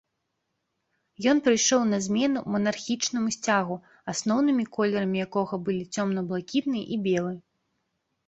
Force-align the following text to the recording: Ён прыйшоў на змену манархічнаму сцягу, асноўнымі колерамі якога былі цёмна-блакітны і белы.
Ён 1.31 1.39
прыйшоў 1.47 1.81
на 1.89 1.97
змену 2.05 2.39
манархічнаму 2.55 3.29
сцягу, 3.35 3.75
асноўнымі 4.13 4.63
колерамі 4.77 5.17
якога 5.27 5.53
былі 5.67 5.83
цёмна-блакітны 5.99 6.81
і 6.97 6.97
белы. 7.09 7.33